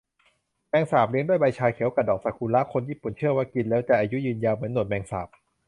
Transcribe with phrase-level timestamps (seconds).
[0.69, 5.27] แมงสาบเลี้ยงด้วยใบชาเขียวกะดอกซากูระ คนญี่ปุ่นเชื่อว่ากินแล้วจะอายุยืนยาว เหมือนหนวดแมงสาบ